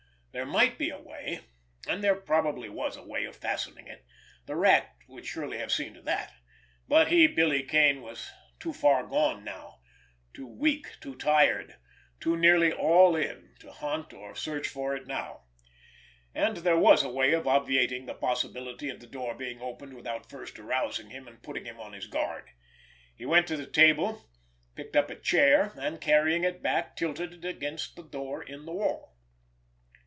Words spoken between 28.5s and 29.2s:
the wall.